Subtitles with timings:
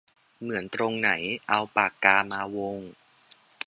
[0.39, 1.11] เหมือนตรงไหน
[1.49, 2.77] เอาปากกามาวง